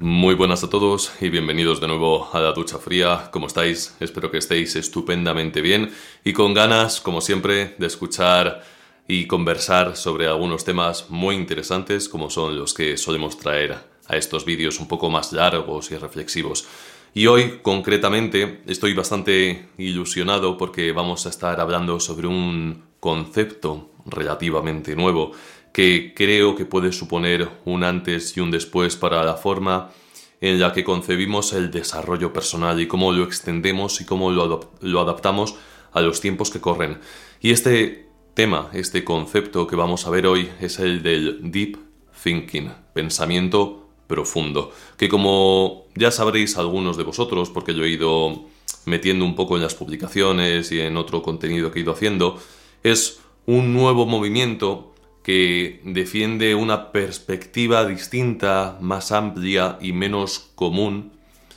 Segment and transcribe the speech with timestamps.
[0.00, 3.30] Muy buenas a todos y bienvenidos de nuevo a la ducha fría.
[3.32, 3.96] ¿Cómo estáis?
[3.98, 8.62] Espero que estéis estupendamente bien y con ganas, como siempre, de escuchar
[9.08, 14.44] y conversar sobre algunos temas muy interesantes como son los que solemos traer a estos
[14.44, 16.68] vídeos un poco más largos y reflexivos.
[17.12, 24.94] Y hoy, concretamente, estoy bastante ilusionado porque vamos a estar hablando sobre un concepto relativamente
[24.94, 25.32] nuevo
[25.78, 29.92] que creo que puede suponer un antes y un después para la forma
[30.40, 35.00] en la que concebimos el desarrollo personal y cómo lo extendemos y cómo lo, lo
[35.00, 35.54] adaptamos
[35.92, 36.98] a los tiempos que corren.
[37.40, 41.78] Y este tema, este concepto que vamos a ver hoy es el del deep
[42.24, 48.46] thinking, pensamiento profundo, que como ya sabréis algunos de vosotros, porque lo he ido
[48.84, 52.36] metiendo un poco en las publicaciones y en otro contenido que he ido haciendo,
[52.82, 54.96] es un nuevo movimiento
[55.28, 61.12] que defiende una perspectiva distinta, más amplia y menos común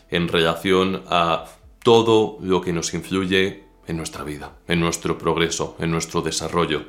[0.09, 1.45] en relación a
[1.81, 6.83] todo lo que nos influye en nuestra vida, en nuestro progreso, en nuestro desarrollo.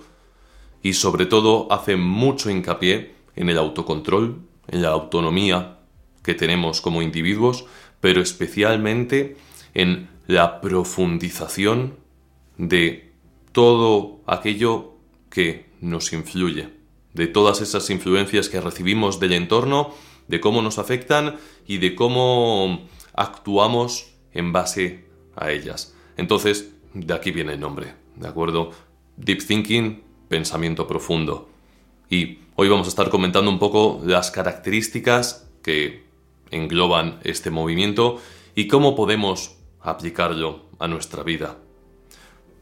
[0.83, 5.79] Y sobre todo hace mucho hincapié en el autocontrol, en la autonomía
[6.25, 7.65] que tenemos como individuos,
[8.01, 9.37] pero especialmente
[9.75, 11.95] en la profundización
[12.59, 13.13] de
[13.53, 14.95] todo aquello
[15.31, 16.71] que nos influye,
[17.13, 19.93] de todas esas influencias que recibimos del entorno,
[20.29, 25.05] de cómo nos afectan y de cómo actuamos en base
[25.37, 25.95] a ellas.
[26.17, 28.71] Entonces, de aquí viene el nombre, ¿de acuerdo?
[29.17, 31.51] Deep Thinking, pensamiento profundo.
[32.09, 36.05] Y hoy vamos a estar comentando un poco las características que
[36.51, 38.21] engloban este movimiento
[38.55, 41.59] y cómo podemos aplicarlo a nuestra vida.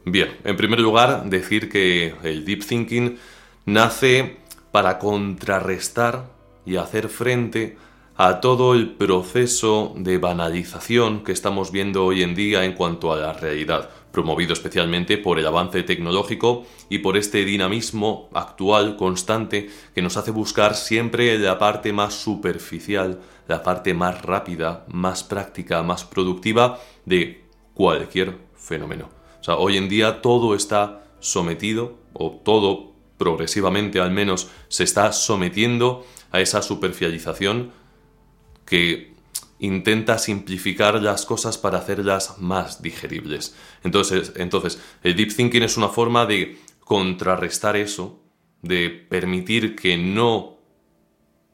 [0.05, 3.19] Bien, en primer lugar, decir que el deep thinking
[3.65, 4.37] nace
[4.71, 6.25] para contrarrestar
[6.65, 7.77] y hacer frente
[8.15, 13.17] a todo el proceso de banalización que estamos viendo hoy en día en cuanto a
[13.17, 20.01] la realidad, promovido especialmente por el avance tecnológico y por este dinamismo actual constante que
[20.01, 26.03] nos hace buscar siempre la parte más superficial, la parte más rápida, más práctica, más
[26.05, 29.20] productiva de cualquier fenómeno.
[29.41, 35.11] O sea, hoy en día todo está sometido, o todo progresivamente al menos, se está
[35.11, 37.71] sometiendo a esa superficialización
[38.65, 39.13] que
[39.59, 43.55] intenta simplificar las cosas para hacerlas más digeribles.
[43.83, 48.19] Entonces, entonces, el deep thinking es una forma de contrarrestar eso,
[48.61, 50.57] de permitir que no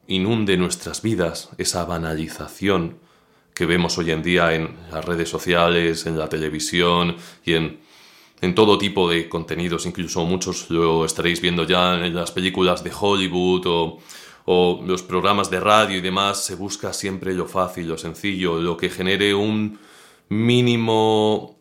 [0.06, 2.98] inunde nuestras vidas esa banalización
[3.58, 7.80] que vemos hoy en día en las redes sociales, en la televisión y en,
[8.54, 13.66] todo tipo de contenidos, incluso muchos lo estaréis viendo ya en las películas de Hollywood
[13.66, 13.98] o,
[14.44, 18.76] o los programas de radio y demás, se busca siempre lo fácil, lo sencillo, lo
[18.76, 19.80] que genere un
[20.28, 21.58] mínimo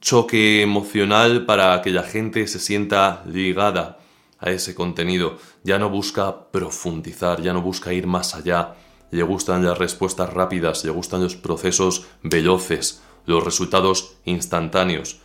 [0.00, 3.98] choque emocional para que la gente se sienta ligada
[4.38, 5.38] a ese contenido.
[5.64, 8.76] Ya no busca profundizar, ya no busca ir más allá.
[9.10, 15.20] Le gustan las respuestas rápidas, le gustan los procesos veloces, los resultados instantáneos.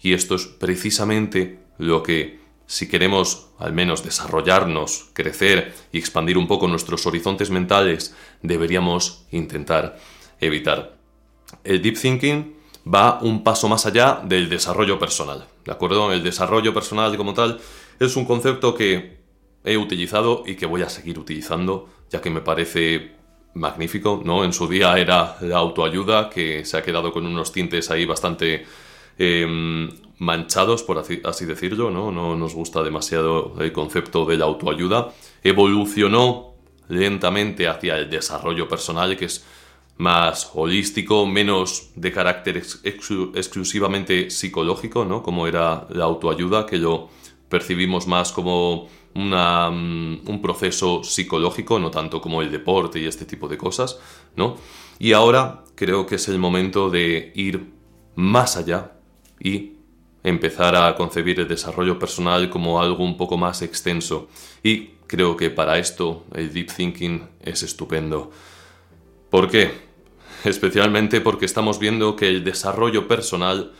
[0.00, 6.48] Y esto es precisamente lo que, si queremos al menos desarrollarnos, crecer y expandir un
[6.48, 9.98] poco nuestros horizontes mentales, deberíamos intentar
[10.40, 10.96] evitar.
[11.64, 12.56] El deep thinking
[12.92, 15.46] va un paso más allá del desarrollo personal.
[15.64, 16.12] ¿De acuerdo?
[16.12, 17.60] El desarrollo personal como tal
[18.00, 19.22] es un concepto que
[19.64, 23.12] he utilizado y que voy a seguir utilizando, ya que me parece
[23.54, 24.44] magnífico, ¿no?
[24.44, 28.64] En su día era la autoayuda, que se ha quedado con unos tintes ahí bastante
[29.18, 29.88] eh,
[30.18, 32.12] manchados, por así, decirlo, ¿no?
[32.12, 35.12] No nos gusta demasiado el concepto de la autoayuda.
[35.42, 36.54] Evolucionó
[36.88, 39.44] lentamente hacia el desarrollo personal, que es
[39.98, 45.22] más holístico, menos de carácter ex- exclu- exclusivamente psicológico, ¿no?
[45.22, 47.08] Como era la autoayuda, que lo
[47.48, 53.48] percibimos más como mm, un proceso psicológico, no tanto como el deporte y este tipo
[53.48, 53.98] de cosas,
[54.36, 54.56] ¿no?
[54.98, 57.72] Y ahora creo que es el momento de ir
[58.14, 58.92] más allá
[59.40, 59.72] y
[60.22, 64.28] empezar a concebir el desarrollo personal como algo un poco más extenso.
[64.62, 68.30] ¿Y creo que para esto el deep thinking es estupendo.
[69.28, 69.70] ¿Por qué?
[70.44, 73.72] Especialmente porque estamos viendo que el desarrollo personal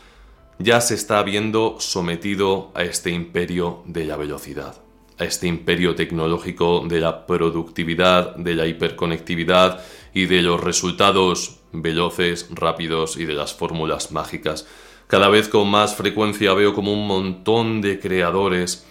[0.59, 4.82] ya se está viendo sometido a este imperio de la velocidad,
[5.23, 9.83] este imperio tecnológico de la productividad, de la hiperconectividad
[10.13, 14.67] y de los resultados veloces, rápidos y de las fórmulas mágicas.
[15.07, 18.85] Cada vez con más frecuencia veo como un montón de creadores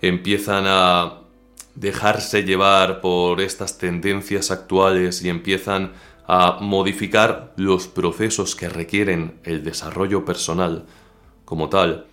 [0.00, 1.20] empiezan a
[1.74, 5.92] dejarse llevar por estas tendencias actuales y empiezan
[6.26, 10.86] a modificar los procesos que requieren el desarrollo personal
[11.44, 12.06] como tal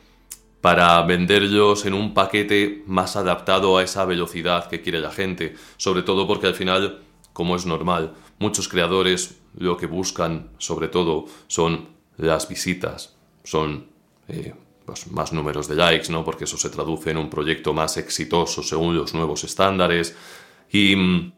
[0.62, 6.04] para venderlos en un paquete más adaptado a esa velocidad que quiere la gente, sobre
[6.04, 7.02] todo porque al final,
[7.34, 13.88] como es normal, muchos creadores lo que buscan sobre todo son las visitas, son
[14.28, 14.54] eh,
[14.86, 16.24] pues, más números de likes, ¿no?
[16.24, 20.16] Porque eso se traduce en un proyecto más exitoso según los nuevos estándares
[20.72, 21.34] y mm,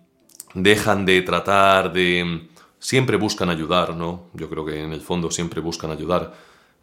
[0.55, 2.23] dejan de tratar de...
[2.25, 4.25] Mm, siempre buscan ayudar, ¿no?
[4.33, 6.33] Yo creo que en el fondo siempre buscan ayudar,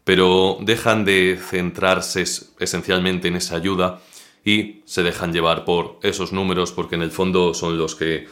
[0.03, 2.23] pero dejan de centrarse
[2.59, 4.01] esencialmente en esa ayuda
[4.43, 8.27] y se dejan llevar por esos números porque en el fondo son los que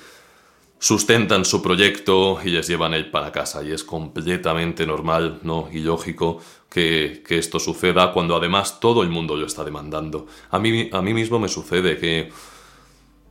[0.80, 5.70] sustentan su proyecto y les llevan el para casa y es completamente normal ¿no?
[5.72, 10.28] y lógico que, esto suceda cuando además todo el mundo lo está demandando.
[10.52, 12.32] A mí, a mí mismo me sucede que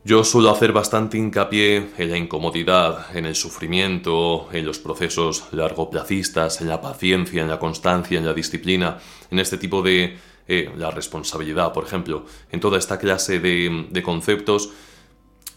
[0.04, 6.60] yo suelo hacer bastante hincapié en la incomodidad, en el sufrimiento, en los procesos largoplacistas,
[6.60, 8.98] en la paciencia, en la constancia, en la disciplina,
[9.30, 10.16] en este tipo de...
[10.50, 14.70] Eh, la responsabilidad, por ejemplo, en toda esta clase de, de conceptos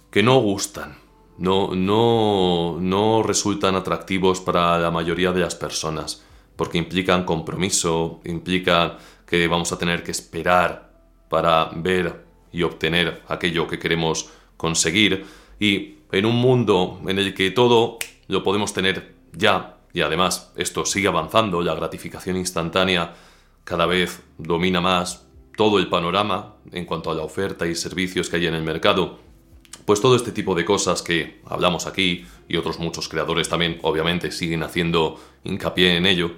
[0.09, 0.97] que no gustan,
[1.37, 6.25] no, no, no resultan atractivos para la mayoría de las personas
[6.61, 8.93] porque implican compromiso, implican
[9.25, 10.91] que vamos a tener que esperar
[11.27, 15.25] para ver y obtener aquello que queremos conseguir
[15.59, 20.85] y en un mundo en el que todo lo podemos tener ya y además esto
[20.85, 23.13] sigue avanzando, la gratificación instantánea
[23.63, 25.25] cada vez domina más
[25.55, 29.19] todo el panorama en cuanto a la oferta y servicios que hay en el mercado,
[29.85, 34.31] pues todo este tipo de cosas que hablamos aquí y otros muchos creadores también obviamente
[34.31, 36.31] siguen haciendo hincapié en ello,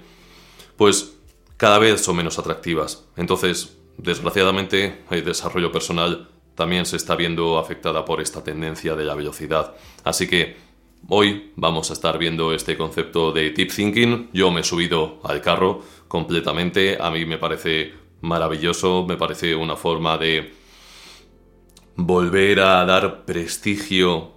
[0.76, 1.14] pues
[1.56, 3.04] cada vez son menos atractivas.
[3.16, 9.14] Entonces, desgraciadamente, el desarrollo personal también se está viendo afectada por esta tendencia de la
[9.14, 9.74] velocidad.
[10.04, 10.56] Así que
[11.08, 14.30] hoy vamos a estar viendo este concepto de deep thinking.
[14.32, 16.96] Yo me he subido al carro completamente.
[17.00, 20.52] A mí me parece maravilloso, me parece una forma de
[21.96, 24.32] volver a dar prestigio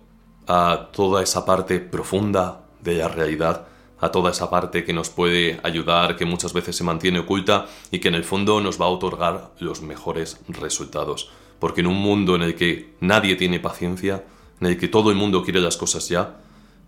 [0.47, 3.67] a toda esa parte profunda de la realidad
[3.99, 7.99] a toda esa parte que nos puede ayudar, que muchas veces se mantiene oculta y
[7.99, 11.31] que en el fondo nos va a otorgar los mejores resultados.
[11.59, 14.23] Porque en un mundo en el que nadie tiene paciencia,
[14.61, 16.37] en el que todo el mundo quiere las cosas ya,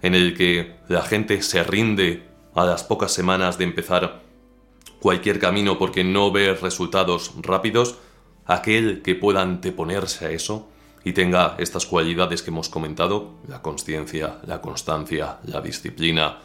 [0.01, 2.23] en el que la gente se rinde
[2.55, 4.21] a las pocas semanas de empezar
[4.99, 7.97] cualquier camino porque no ve resultados rápidos,
[8.45, 10.67] aquel que pueda anteponerse a eso
[11.03, 16.39] y tenga estas cualidades que hemos comentado, la conciencia, la constancia, la disciplina,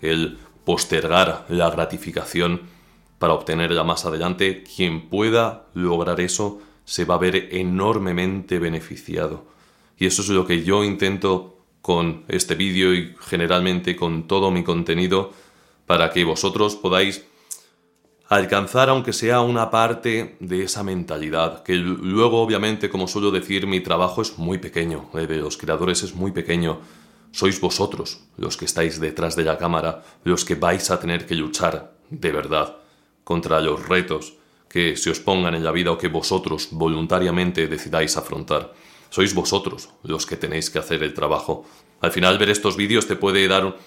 [0.00, 2.62] el postergar la gratificación
[3.18, 9.44] para obtenerla más adelante, quien pueda lograr eso se va a ver enormemente beneficiado.
[9.98, 14.62] Y eso es lo que yo intento con este vídeo y generalmente con todo mi
[14.62, 15.32] contenido
[15.86, 17.24] para que vosotros podáis
[18.28, 23.80] alcanzar aunque sea una parte de esa mentalidad, que luego obviamente como suelo decir mi
[23.80, 26.78] trabajo es muy pequeño, el de los creadores es muy pequeño,
[27.38, 31.36] sois vosotros los que estáis detrás de la cámara, los que vais a tener que
[31.36, 32.78] luchar de verdad
[33.22, 34.34] contra los retos
[34.68, 38.74] que se os pongan en la vida o que vosotros voluntariamente decidáis afrontar.
[39.10, 41.64] Sois vosotros los que tenéis que hacer el trabajo.
[42.00, 43.78] Al final ver estos vídeos te puede dar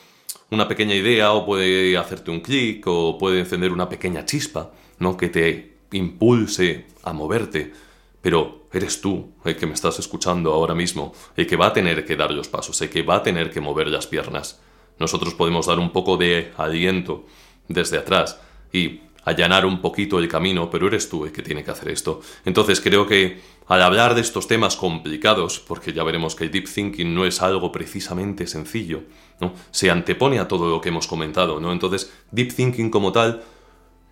[0.49, 5.17] una pequeña idea o puede hacerte un clic o puede encender una pequeña chispa, ¿no?
[5.17, 7.73] que te impulse a moverte
[8.21, 12.05] pero eres tú el que me estás escuchando ahora mismo, el que va a tener
[12.05, 14.61] que dar los pasos, el que va a tener que mover las piernas.
[14.99, 17.25] Nosotros podemos dar un poco de aliento
[17.67, 18.39] desde atrás
[18.71, 22.21] y allanar un poquito el camino, pero eres tú el que tiene que hacer esto.
[22.45, 26.67] Entonces creo que al hablar de estos temas complicados, porque ya veremos que el deep
[26.67, 29.03] thinking no es algo precisamente sencillo,
[29.39, 29.53] ¿no?
[29.71, 31.71] Se antepone a todo lo que hemos comentado, ¿no?
[31.71, 33.43] Entonces, deep thinking como tal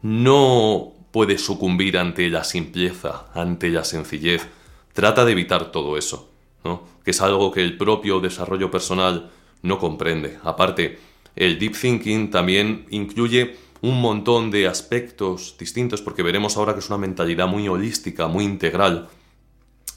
[0.01, 4.47] no puede sucumbir ante la simpleza, ante la sencillez.
[4.93, 6.29] Trata de evitar todo eso,
[6.63, 6.83] ¿no?
[7.03, 10.37] que es algo que el propio desarrollo personal no comprende.
[10.43, 10.99] Aparte,
[11.35, 16.89] el deep thinking también incluye un montón de aspectos distintos, porque veremos ahora que es
[16.89, 19.09] una mentalidad muy holística, muy integral.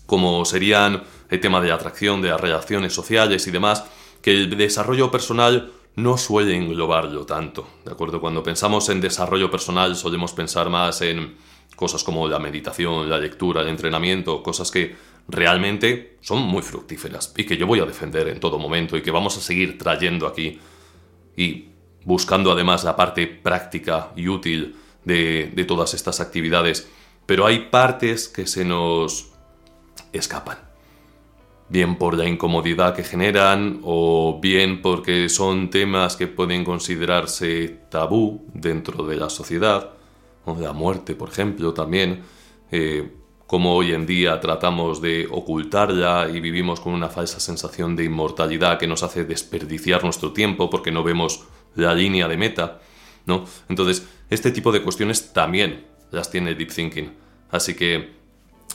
[0.06, 3.84] como serían el tema de atracción, de las relaciones sociales y demás,
[4.20, 8.20] que el desarrollo personal no suele englobarlo tanto, ¿de acuerdo?
[8.20, 11.36] Cuando pensamos en desarrollo personal solemos pensar más en
[11.76, 14.94] cosas como la meditación, la lectura, el entrenamiento, cosas que
[15.28, 19.10] realmente son muy fructíferas y que yo voy a defender en todo momento y que
[19.10, 20.58] vamos a seguir trayendo aquí
[21.36, 21.66] y
[22.04, 26.88] buscando además la parte práctica y útil de, de todas estas actividades.
[27.26, 29.30] Pero hay partes que se nos
[30.12, 30.71] escapan.
[31.72, 38.44] Bien por la incomodidad que generan o bien porque son temas que pueden considerarse tabú
[38.52, 39.94] dentro de la sociedad,
[40.44, 42.24] o la muerte, por ejemplo, también,
[42.70, 43.10] eh,
[43.46, 48.78] como hoy en día tratamos de ocultarla y vivimos con una falsa sensación de inmortalidad
[48.78, 52.82] que nos hace desperdiciar nuestro tiempo porque no vemos la línea de meta,
[53.24, 53.46] ¿no?
[53.70, 57.14] Entonces, este tipo de cuestiones también las tiene Deep Thinking.
[57.50, 58.10] Así que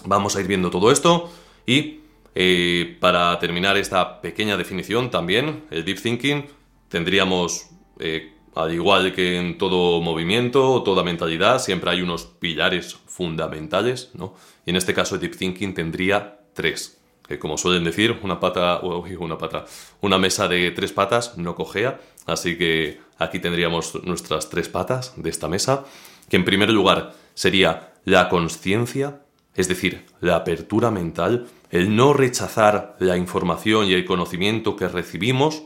[0.04, 1.30] vamos a ir viendo todo esto
[1.68, 2.07] y
[2.40, 6.46] eh, para terminar esta pequeña definición también, el Deep Thinking,
[6.88, 12.94] tendríamos, eh, al igual que en todo movimiento o toda mentalidad, siempre hay unos pilares
[13.08, 14.36] fundamentales, ¿no?
[14.68, 17.00] Y en este caso el Deep Thinking tendría tres.
[17.28, 19.66] Que como suelen decir, una pata, una pata,
[20.02, 25.32] una mesa de tres patas no cojea, así que aquí tendríamos nuestras tres patas de
[25.32, 25.86] esta mesa,
[26.30, 29.24] que en primer lugar sería la conciencia,
[29.56, 35.64] es decir, la apertura mental, el no rechazar la información y el conocimiento que recibimos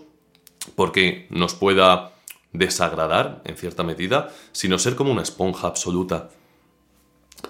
[0.75, 2.13] porque nos pueda
[2.53, 6.29] desagradar en cierta medida, sino ser como una esponja absoluta.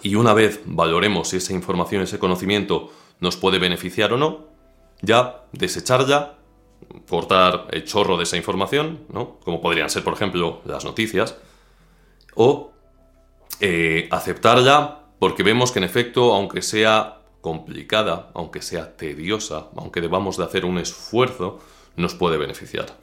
[0.04, 4.48] Y una vez valoremos si esa información, ese conocimiento nos puede beneficiar o no,
[5.02, 6.38] ya desecharla,
[7.10, 9.40] cortar el chorro de esa información, ¿no?
[9.44, 11.38] como podrían ser, por ejemplo, las noticias,
[12.36, 12.72] o
[13.60, 20.38] eh, aceptarla porque vemos que en efecto, aunque sea complicada, aunque sea tediosa, aunque debamos
[20.38, 21.60] de hacer un esfuerzo,
[21.96, 22.98] nos puede beneficiar.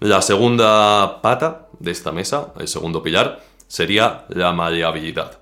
[0.00, 5.38] La segunda pata de esta mesa, el segundo pilar, sería la maleabilidad.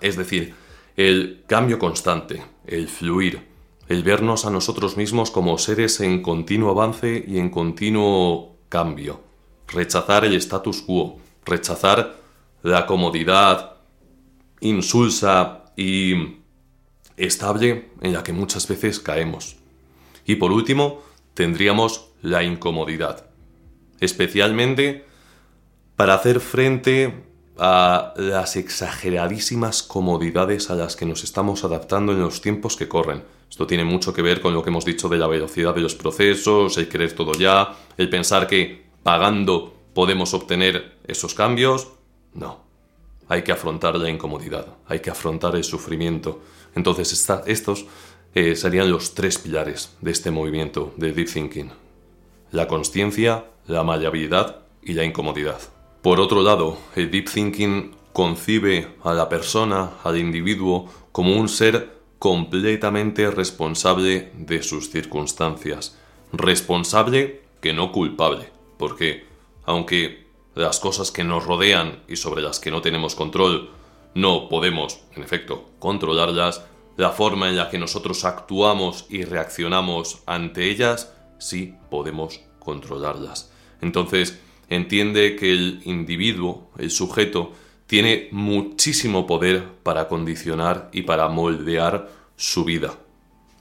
[0.00, 0.54] Es decir,
[0.96, 3.48] el cambio constante, el fluir,
[3.88, 9.20] el vernos a nosotros mismos como seres en continuo avance y en continuo cambio.
[9.68, 12.16] Rechazar el status quo, rechazar
[12.62, 13.76] la comodidad,
[14.60, 16.43] insulsa y
[17.16, 19.56] estable en la que muchas veces caemos.
[20.24, 21.02] Y por último,
[21.34, 23.26] tendríamos la incomodidad,
[24.00, 25.04] especialmente
[25.96, 27.24] para hacer frente
[27.58, 33.22] a las exageradísimas comodidades a las que nos estamos adaptando en los tiempos que corren.
[33.48, 35.94] Esto tiene mucho que ver con lo que hemos dicho de la velocidad de los
[35.94, 41.92] procesos, el querer todo ya, el pensar que pagando podemos obtener esos cambios.
[42.32, 42.64] No
[43.28, 46.40] hay que afrontar la incomodidad, hay que afrontar el sufrimiento.
[46.74, 47.86] Entonces estos
[48.34, 51.70] eh, serían los tres pilares de este movimiento de Deep Thinking.
[52.50, 55.60] La consciencia, la maleabilidad y la incomodidad.
[56.02, 61.94] Por otro lado, el Deep Thinking concibe a la persona, al individuo, como un ser
[62.18, 65.98] completamente responsable de sus circunstancias.
[66.32, 69.24] Responsable que no culpable, porque
[69.64, 73.70] aunque las cosas que nos rodean y sobre las que no tenemos control,
[74.14, 76.64] no podemos, en efecto, controlarlas,
[76.96, 83.50] la forma en la que nosotros actuamos y reaccionamos ante ellas, sí podemos controlarlas.
[83.80, 87.52] Entonces, entiende que el individuo, el sujeto,
[87.86, 92.94] tiene muchísimo poder para condicionar y para moldear su vida.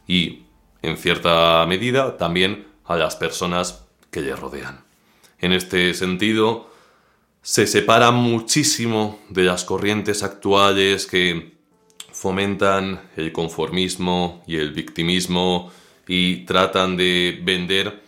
[0.07, 0.43] Y,
[0.81, 4.85] en cierta medida, también a las personas que le rodean.
[5.39, 6.69] En este sentido,
[7.43, 11.51] se separa muchísimo de las corrientes actuales que
[12.11, 15.69] fomentan el conformismo y el victimismo
[16.07, 18.01] y tratan de vender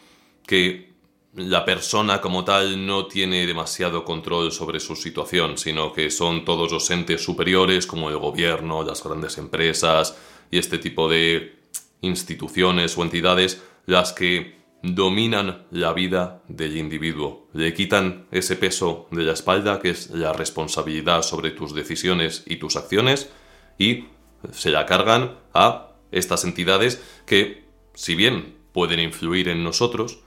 [0.47, 0.93] que
[1.33, 6.71] la persona como tal no tiene demasiado control sobre su situación, sino que son todos
[6.71, 10.15] los entes superiores como el gobierno, las grandes empresas
[10.49, 11.59] y este tipo de
[11.99, 19.23] instituciones o entidades las que dominan la vida del individuo, le quitan ese peso de
[19.23, 23.29] la espalda que es la responsabilidad sobre tus decisiones y tus acciones
[23.77, 24.05] y
[24.51, 30.19] se la cargan a estas entidades que, si bien pueden influir en nosotros,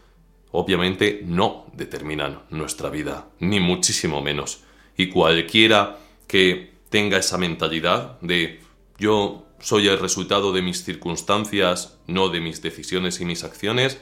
[0.51, 4.65] obviamente no determinan nuestra vida, ni muchísimo menos.
[4.97, 8.61] Y cualquiera que tenga esa mentalidad de
[8.99, 13.99] yo soy el resultado de mis circunstancias, no de mis decisiones y mis acciones,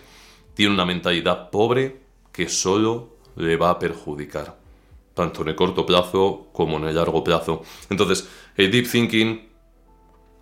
[0.57, 2.01] tiene una mentalidad pobre
[2.33, 4.57] que solo le va a perjudicar,
[5.13, 7.63] tanto en el corto plazo como en el largo plazo.
[7.91, 9.49] Entonces, el deep thinking,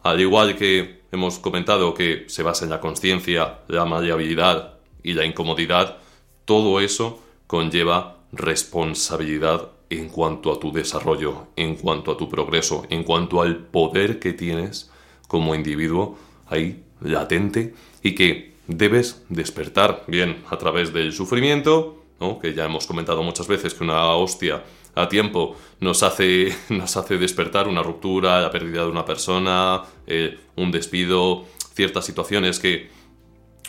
[0.05, 5.25] al igual que hemos comentado que se basa en la conciencia, la maleabilidad y la
[5.25, 5.99] incomodidad,
[6.45, 13.03] todo eso conlleva responsabilidad en cuanto a tu desarrollo, en cuanto a tu progreso, en
[13.03, 14.93] cuanto al poder que tienes
[15.27, 16.17] como individuo
[16.47, 22.39] ahí latente y que debes despertar bien a través del sufrimiento, ¿no?
[22.39, 24.63] que ya hemos comentado muchas veces que una hostia
[24.95, 30.39] a tiempo nos hace, nos hace despertar una ruptura, la pérdida de una persona, eh,
[30.57, 31.45] un despido,
[31.75, 32.91] ciertas situaciones que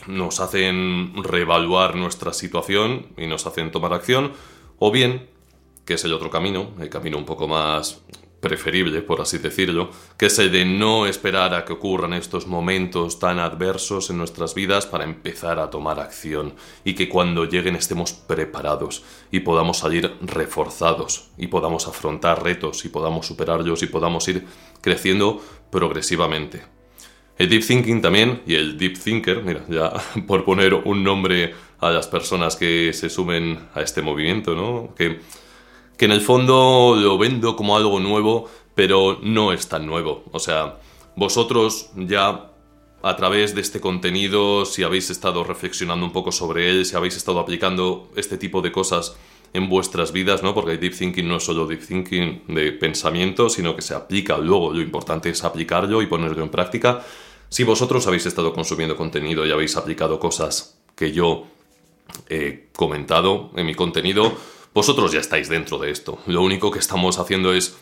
[0.06, 4.32] nos hacen reevaluar nuestra situación y nos hacen tomar acción,
[4.78, 5.28] o bien,
[5.84, 8.02] que es el otro camino, el camino un poco más
[8.46, 13.18] preferible, por así decirlo, que es el de no esperar a que ocurran estos momentos
[13.18, 18.12] tan adversos en nuestras vidas para empezar a tomar acción y que cuando lleguen estemos
[18.12, 24.46] preparados y podamos salir reforzados y podamos afrontar retos y podamos superarlos y podamos ir
[24.80, 26.62] creciendo progresivamente.
[27.36, 29.92] El deep thinking también y el deep thinker, mira, ya
[30.28, 34.94] por poner un nombre a las personas que se sumen a este movimiento, ¿no?
[34.94, 35.18] Que
[35.96, 40.24] que en el fondo lo vendo como algo nuevo, pero no es tan nuevo.
[40.32, 40.78] O sea,
[41.16, 42.50] vosotros ya
[43.02, 47.16] a través de este contenido, si habéis estado reflexionando un poco sobre él, si habéis
[47.16, 49.16] estado aplicando este tipo de cosas
[49.52, 50.54] en vuestras vidas, ¿no?
[50.54, 54.72] Porque deep thinking no es solo deep thinking de pensamiento, sino que se aplica luego.
[54.72, 57.02] Lo importante es aplicarlo y ponerlo en práctica.
[57.48, 61.46] Si vosotros habéis estado consumiendo contenido y habéis aplicado cosas que yo
[62.28, 64.32] he comentado en mi contenido,
[64.76, 66.18] vosotros ya estáis dentro de esto.
[66.26, 67.78] Lo único que estamos haciendo es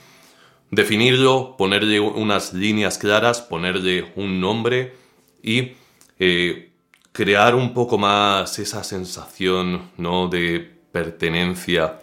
[0.70, 4.94] definirlo, ponerle unas líneas claras, ponerle un nombre
[5.42, 5.72] y
[6.20, 6.70] eh,
[7.10, 10.28] crear un poco más esa sensación ¿no?
[10.28, 11.98] de pertenencia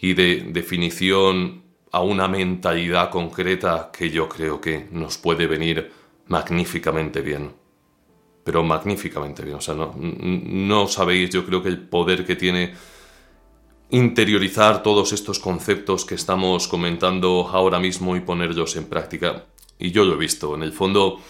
[0.00, 5.92] y de definición a una mentalidad concreta que yo creo que nos puede venir
[6.28, 7.52] magníficamente bien.
[8.42, 9.56] Pero magníficamente bien.
[9.56, 12.72] O sea, no, no sabéis, yo creo que el poder que tiene
[13.90, 19.46] interiorizar todos estos conceptos que estamos comentando ahora mismo y ponerlos en práctica.
[19.78, 21.20] Y yo lo he visto, en el fondo,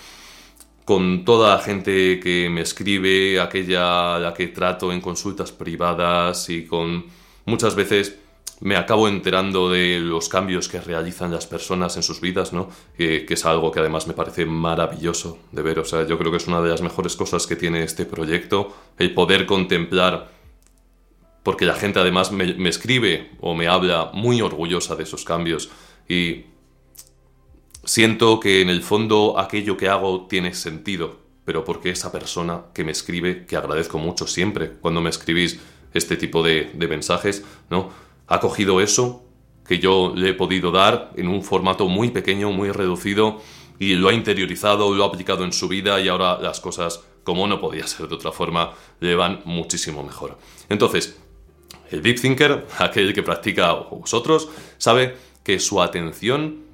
[0.85, 6.51] con toda la gente que me escribe, aquella a la que trato en consultas privadas
[6.51, 7.07] y con
[7.47, 8.17] muchas veces
[8.61, 12.69] me acabo enterando de los cambios que realizan las personas en sus vidas, ¿no?
[12.95, 15.79] Que, que, es algo que además me parece maravilloso de ver.
[15.79, 18.77] O sea, yo creo que es una de las mejores cosas que tiene este proyecto,
[18.99, 20.40] el poder contemplar
[21.43, 25.71] porque la gente además me, escribe o me habla muy orgullosa de esos cambios
[26.09, 26.45] y
[27.85, 32.85] siento que en el fondo aquello que hago tiene sentido, pero porque esa persona que
[32.85, 35.61] me escribe, que agradezco mucho siempre cuando me escribís
[35.95, 37.91] este tipo de, de mensajes, ¿no?
[38.27, 39.25] Ha cogido eso
[39.67, 43.41] que yo le he podido dar en un formato muy pequeño, muy reducido,
[43.79, 47.47] y lo ha interiorizado, lo ha aplicado en su vida y ahora las cosas, como
[47.47, 50.37] no podía ser de otra forma, le van muchísimo mejor.
[50.69, 51.20] Entonces,
[51.91, 54.49] el deep thinker, aquel que practica vosotros,
[54.79, 56.65] sabe que su atención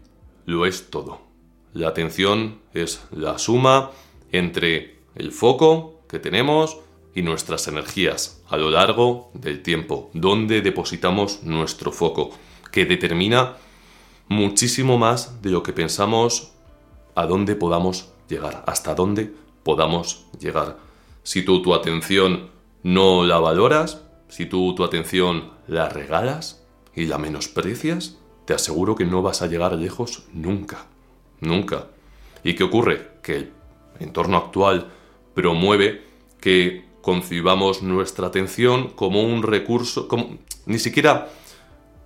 [0.45, 1.21] lo es todo.
[1.73, 3.91] La atención es la suma
[4.33, 6.79] entre el foco que tenemos
[7.15, 12.31] y nuestras energías a lo largo del tiempo, donde depositamos nuestro foco,
[12.71, 13.57] que determina
[14.29, 16.53] muchísimo más de lo que pensamos
[17.15, 20.79] a dónde podamos llegar, hasta dónde podamos llegar.
[21.23, 22.51] Si tú tu atención
[22.83, 29.05] no la valoras, si tú tu atención la regalas y la menosprecias, te aseguro que
[29.05, 30.87] no vas a llegar lejos nunca.
[31.41, 31.89] Nunca.
[32.43, 33.09] ¿Y qué ocurre?
[33.23, 33.53] Que el
[34.01, 34.89] entorno actual
[35.35, 36.03] promueve
[36.41, 41.29] que concibamos nuestra atención como un recurso, como, ni siquiera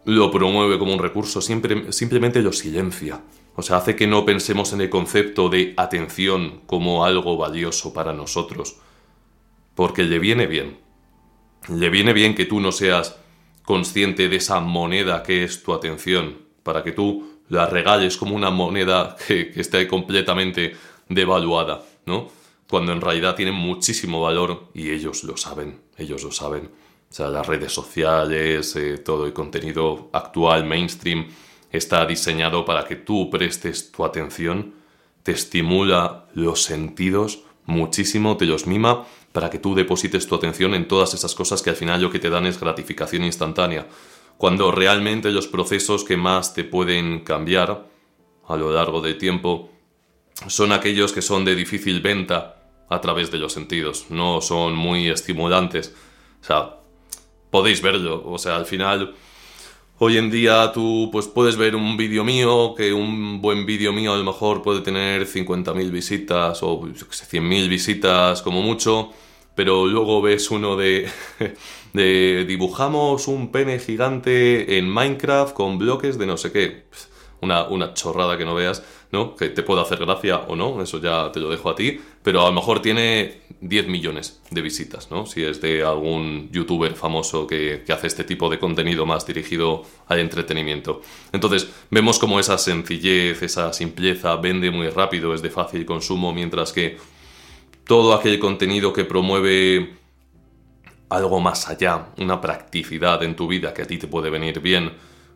[0.04, 3.20] lo promueve como un recurso, siempre, simplemente lo silencia.
[3.54, 8.12] O sea, hace que no pensemos en el concepto de atención como algo valioso para
[8.12, 8.76] nosotros,
[9.74, 10.78] porque le viene bien
[11.68, 13.16] le viene bien que tú no seas
[13.64, 18.51] consciente de esa moneda que es tu atención, para que tú la regales como una
[18.51, 20.75] moneda que, esté completamente
[21.09, 22.29] devaluada, ¿no?
[22.68, 26.70] Cuando en realidad tiene muchísimo valor y ellos lo saben, ellos lo saben.
[27.11, 31.27] O sea, las redes sociales, eh, todo el contenido actual, mainstream,
[31.73, 34.75] está diseñado para que tú prestes tu atención,
[35.25, 40.88] te estimula los sentidos muchísimo, te los mima para que tú deposites tu atención en
[40.88, 43.87] todas esas cosas que al final lo que te dan es gratificación instantánea,
[44.37, 47.87] cuando realmente los procesos que más te pueden cambiar
[48.49, 49.71] a lo largo del tiempo
[50.49, 52.57] son aquellos que son de difícil venta
[52.88, 55.95] a través de los sentidos, no son muy estimulantes.
[56.40, 56.77] O sea,
[57.51, 59.14] podéis verlo, o sea, al final
[60.02, 64.14] Hoy en día tú pues puedes ver un vídeo mío, que un buen vídeo mío
[64.14, 69.10] a lo mejor puede tener 50.000 visitas o yo qué sé, 100.000 visitas como mucho,
[69.54, 71.06] pero luego ves uno de,
[71.92, 76.84] de dibujamos un pene gigante en Minecraft con bloques de no sé qué.
[77.42, 78.82] Una, una chorrada que no veas,
[79.12, 79.36] ¿no?
[79.36, 82.42] Que te puede hacer gracia o no, eso ya te lo dejo a ti, pero
[82.42, 85.26] a lo mejor tiene 10 millones de visitas, ¿no?
[85.26, 90.18] Si es de algún youtuber famoso que, hace este tipo de contenido más dirigido al
[90.18, 91.02] entretenimiento.
[91.33, 96.72] Entonces, vemos como esa sencillez, esa simpleza vende muy rápido, es de fácil consumo, mientras
[96.72, 96.98] que
[97.85, 99.94] todo aquel contenido que promueve
[101.09, 104.92] algo más allá, una practicidad en tu vida que a ti te puede venir bien,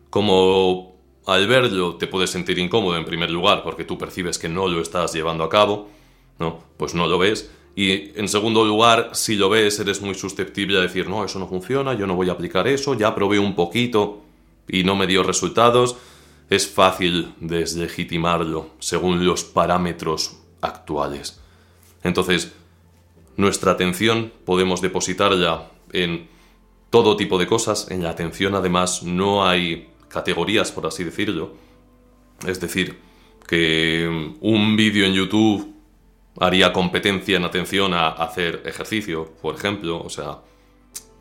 [0.09, 0.95] como
[1.25, 4.81] al verlo te puedes sentir incómodo en primer lugar porque tú percibes que no lo
[4.81, 5.89] estás llevando a cabo,
[6.39, 6.63] ¿no?
[6.77, 7.49] Pues no lo ves.
[7.75, 11.47] Y en segundo lugar, si lo ves, eres muy susceptible a decir, no, eso no
[11.47, 14.21] funciona, yo no voy a aplicar eso, ya probé un poquito
[14.67, 15.97] y no me dio resultados.
[16.49, 21.41] Es fácil deslegitimarlo según los parámetros actuales.
[22.03, 22.53] Entonces,
[23.35, 26.27] nuestra atención podemos depositarla en
[26.89, 27.91] todo tipo de cosas.
[27.91, 31.55] En la atención, además, no hay categorías, por así decirlo.
[32.47, 32.99] Es decir,
[33.47, 35.74] que un vídeo en YouTube
[36.39, 40.01] haría competencia en atención a hacer ejercicio, por ejemplo.
[40.01, 40.39] O sea,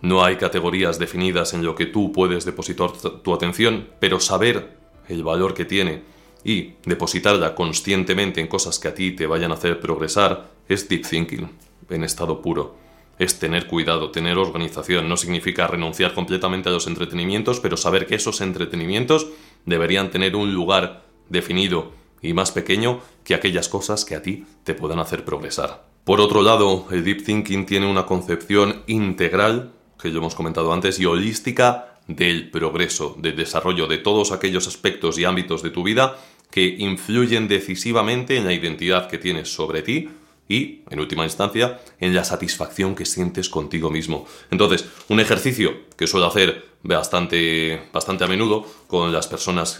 [0.00, 4.76] no hay categorías definidas en lo que tú puedes depositar tu atención, pero saber
[5.08, 6.02] el valor que tiene
[6.44, 11.06] y depositarla conscientemente en cosas que a ti te vayan a hacer progresar es deep
[11.08, 11.50] thinking
[11.88, 12.76] en estado puro.
[13.18, 15.08] Es tener cuidado, tener organización.
[15.08, 19.28] No significa renunciar completamente a los entretenimientos, pero saber que esos entretenimientos
[19.64, 21.92] deberían tener un lugar definido
[22.24, 25.84] y más pequeño que aquellas cosas que a ti te puedan hacer progresar.
[26.04, 30.98] Por otro lado, el deep thinking tiene una concepción integral, que ya hemos comentado antes,
[30.98, 36.16] y holística del progreso, del desarrollo de todos aquellos aspectos y ámbitos de tu vida
[36.50, 40.08] que influyen decisivamente en la identidad que tienes sobre ti
[40.48, 44.26] y, en última instancia, en la satisfacción que sientes contigo mismo.
[44.50, 49.78] Entonces, un ejercicio que suelo hacer bastante, bastante a menudo con las personas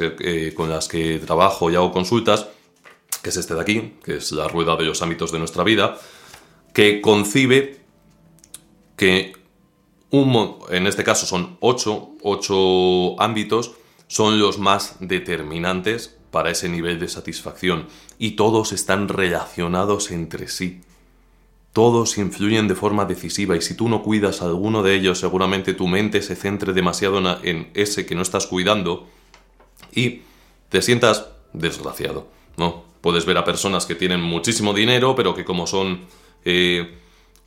[0.57, 2.49] con las que trabajo y hago consultas,
[3.23, 5.97] que es este de aquí, que es la rueda de los ámbitos de nuestra vida,
[6.73, 7.81] que concibe
[8.97, 9.33] que
[10.11, 13.73] un, en este caso son ocho, ocho ámbitos,
[14.07, 17.89] son los más determinantes para ese nivel de satisfacción
[18.19, 20.81] y todos están relacionados entre sí.
[21.75, 25.89] Todos influyen de forma decisiva y si tú no cuidas alguno de ellos seguramente tu
[25.89, 29.09] mente se centre demasiado en ese que no estás cuidando
[29.93, 30.21] y
[30.69, 32.85] te sientas desgraciado, ¿no?
[33.01, 36.03] Puedes ver a personas que tienen muchísimo dinero pero que como son
[36.45, 36.95] eh,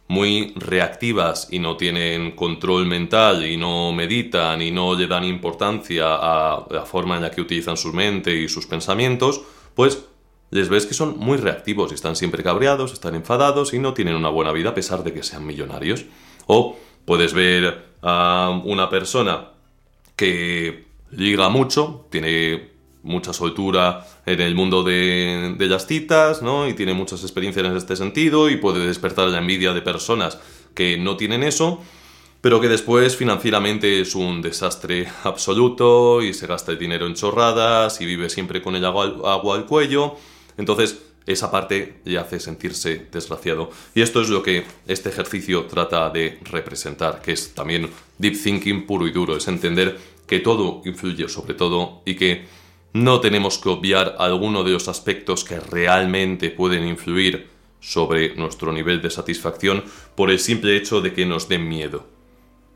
[0.09, 6.03] muy reactivas y no tienen control mental y no meditan y no le dan importancia
[6.05, 9.41] a la forma en la que utilizan su mente y sus pensamientos,
[9.73, 10.03] pues
[10.49, 14.15] les ves que son muy reactivos y están siempre cabreados, están enfadados y no tienen
[14.15, 16.05] una buena vida a pesar de que sean millonarios.
[16.45, 19.49] O puedes ver a una persona
[20.15, 26.67] que liga mucho, tiene mucha soltura en el mundo de, las citas, ¿no?
[26.67, 30.39] Y tiene muchas experiencias en este sentido y puede despertar la envidia de personas
[30.73, 31.81] que no tienen eso,
[32.41, 37.99] pero que después financieramente es un desastre absoluto y se gasta el dinero en chorradas
[38.01, 40.15] y vive siempre con el agua al cuello.
[40.57, 43.69] Entonces, esa parte le hace sentirse desgraciado.
[43.93, 48.85] Y esto es lo que este ejercicio trata de representar, que es también deep thinking
[48.85, 52.45] puro y duro, es entender que todo influye sobre todo y que
[52.93, 57.47] no tenemos que obviar alguno de los aspectos que realmente pueden influir
[57.79, 59.83] sobre nuestro nivel de satisfacción
[60.15, 62.07] por el simple hecho de que nos den miedo,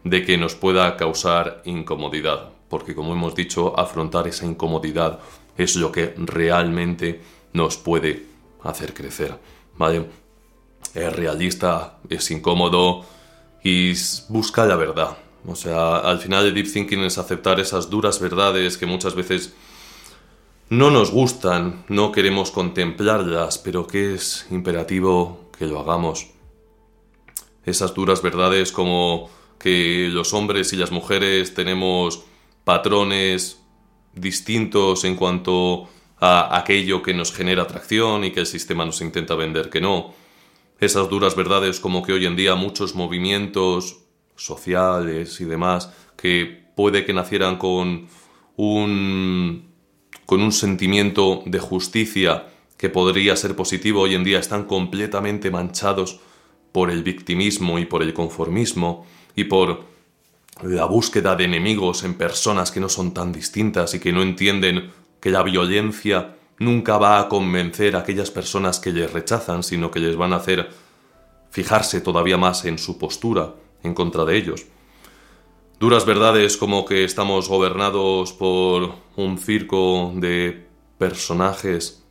[0.03, 5.19] de que nos pueda causar incomodidad, porque como hemos dicho, afrontar esa incomodidad
[5.57, 7.21] es lo que realmente
[7.53, 8.25] nos puede
[8.63, 9.37] hacer crecer,
[9.77, 10.05] ¿vale?
[10.93, 13.05] Es realista, es incómodo
[13.63, 13.93] y
[14.29, 15.17] busca la verdad.
[15.45, 19.53] O sea, al final el deep thinking es aceptar esas duras verdades que muchas veces
[20.69, 26.27] no nos gustan, no queremos contemplarlas, pero que es imperativo que lo hagamos.
[27.65, 32.23] Esas duras verdades como que los hombres y las mujeres tenemos
[32.63, 33.59] patrones
[34.13, 35.89] distintos en cuanto
[36.21, 40.13] a aquello que nos genera atracción y que el sistema nos intenta vender que no.
[40.79, 44.03] Esas duras verdades como que hoy en día muchos movimientos
[44.35, 48.07] sociales y demás que puede que nacieran con
[48.55, 49.69] un
[50.25, 56.19] con un sentimiento de justicia que podría ser positivo hoy en día están completamente manchados
[56.71, 59.05] por el victimismo y por el conformismo
[59.35, 59.83] y por
[60.63, 64.91] la búsqueda de enemigos en personas que no son tan distintas y que no entienden
[65.21, 69.99] que la violencia nunca va a convencer a aquellas personas que les rechazan, sino que
[69.99, 70.69] les van a hacer
[71.51, 73.53] fijarse todavía más en su postura
[73.83, 74.65] en contra de ellos.
[75.79, 82.03] Duras verdades como que estamos gobernados por un circo de personajes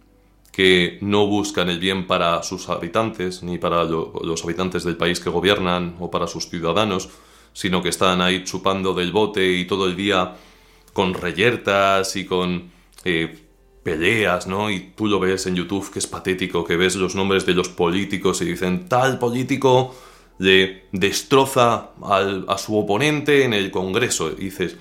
[0.51, 5.31] que no buscan el bien para sus habitantes, ni para los habitantes del país que
[5.31, 7.09] gobiernan o para sus ciudadanos,
[7.53, 10.35] sino que están ahí chupando del bote y todo el día
[10.93, 12.73] con reyertas y con
[13.05, 13.39] eh,
[13.83, 14.71] peleas, ¿no?
[14.71, 17.69] Y tú lo ves en YouTube que es patético, que ves los nombres de los
[17.69, 19.95] políticos y dicen tal político
[20.39, 24.33] le destroza a su oponente en el Congreso.
[24.33, 24.77] Y dices,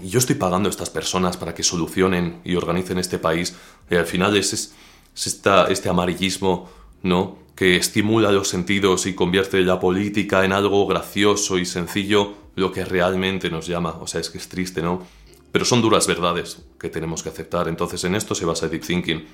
[0.00, 3.56] yo estoy pagando a estas personas para que solucionen y organicen este país.
[3.88, 4.74] Y al final es, es,
[5.14, 6.68] este amarillismo,
[7.02, 7.38] ¿no?
[7.54, 12.84] Que estimula los sentidos y convierte la política en algo gracioso y sencillo, lo que
[12.84, 13.98] realmente nos llama.
[14.00, 15.06] O sea, es que es triste, ¿no?
[15.52, 17.68] Pero son duras verdades que tenemos que aceptar.
[17.68, 19.26] Entonces en esto se basa Deep Thinking.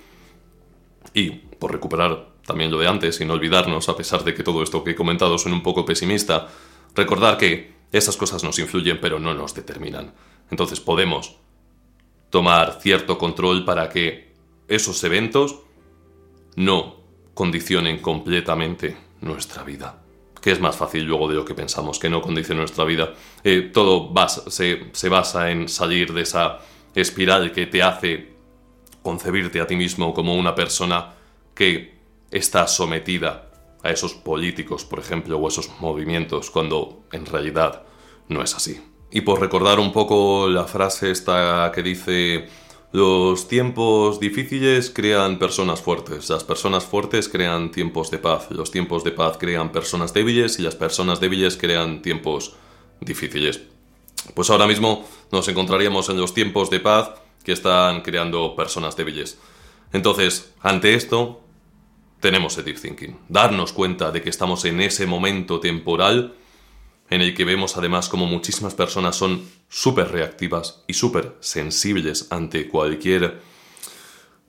[1.14, 4.84] Y por recuperar también lo de antes no olvidarnos, a pesar de que todo esto
[4.84, 6.48] que he comentado suene un poco pesimista,
[6.94, 10.14] recordar que esas cosas nos influyen pero no nos determinan.
[10.50, 11.36] Entonces podemos
[12.30, 14.34] tomar cierto control para que
[14.68, 15.60] esos eventos
[16.56, 16.96] no
[17.34, 20.05] condicionen completamente nuestra vida
[20.46, 23.14] que es más fácil luego de lo que pensamos, que no condiciona nuestra vida.
[23.42, 24.12] Eh, todo
[24.46, 26.60] se, se basa en salir de esa
[26.94, 28.36] espiral que te hace
[29.02, 31.14] concebirte a ti mismo como una persona
[31.52, 31.98] que
[32.30, 33.50] está sometida
[33.82, 37.82] a esos políticos, por ejemplo, o esos movimientos, cuando en realidad
[38.28, 38.80] no es así.
[39.10, 42.46] Y por recordar un poco la frase esta que dice
[42.92, 49.04] los tiempos difíciles crean personas fuertes, las personas fuertes crean tiempos de paz, los tiempos
[49.04, 52.54] de paz crean personas débiles y las personas débiles crean tiempos
[53.00, 53.60] difíciles.
[54.34, 57.10] Pues ahora mismo nos encontraríamos en los tiempos de paz
[57.44, 59.38] que están creando personas débiles.
[59.92, 61.42] Entonces, ante esto,
[62.20, 63.18] tenemos el deep thinking.
[63.28, 66.34] Darnos cuenta de que estamos en ese momento temporal
[67.10, 72.68] en el que vemos además como muchísimas personas son súper reactivas y súper sensibles ante
[72.68, 73.40] cualquier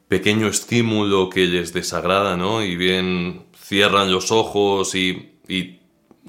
[0.08, 2.64] pequeño estímulo que les desagrada, ¿no?
[2.64, 5.34] Y bien cierran los ojos y,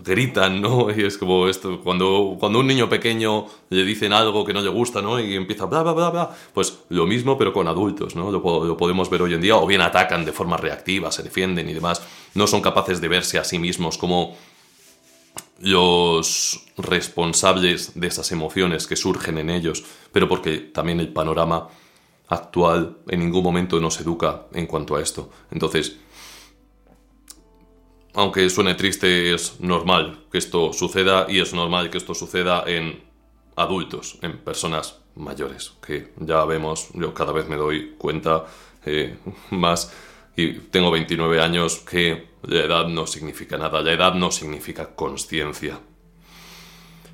[0.00, 0.90] gritan, ¿no?
[0.96, 4.68] Y es como esto, cuando, cuando un niño pequeño le dicen algo que no le
[4.68, 5.18] gusta, ¿no?
[5.18, 8.30] Y empieza bla, bla, bla, bla, pues lo mismo pero con adultos, ¿no?
[8.30, 11.74] Lo podemos ver hoy en día, o bien atacan de forma reactiva, se defienden y
[11.74, 12.02] demás,
[12.34, 14.36] no son capaces de verse a sí mismos como
[15.60, 21.68] los responsables de esas emociones que surgen en ellos, pero porque también el panorama
[22.28, 25.30] actual en ningún momento nos educa en cuanto a esto.
[25.50, 25.96] Entonces,
[28.14, 33.02] aunque suene triste, es normal que esto suceda y es normal que esto suceda en
[33.56, 38.44] adultos, en personas mayores, que ya vemos, yo cada vez me doy cuenta
[38.84, 39.16] eh,
[39.50, 39.92] más
[40.36, 45.80] y tengo 29 años que la edad no significa nada, la edad no significa conciencia.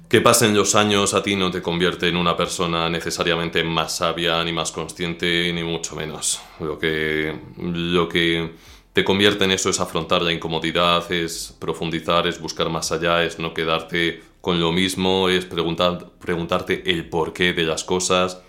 [0.08, 4.44] Que pasen los años a ti no te convierte en una persona necesariamente más sabia,
[4.44, 6.40] ni más consciente, ni mucho menos.
[6.60, 8.52] Lo que, lo que
[8.92, 13.38] te convierte en eso es afrontar la incomodidad, es profundizar, es buscar más allá, es
[13.38, 18.40] no quedarte con lo mismo, es preguntar, preguntarte el porqué de las cosas.